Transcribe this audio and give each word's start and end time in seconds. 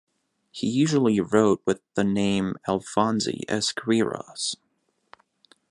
He 0.49 0.67
usually 0.67 1.19
wrote 1.19 1.61
with 1.63 1.79
the 1.93 2.03
name 2.03 2.55
Alphonse 2.67 3.27
Esquiros. 3.47 4.55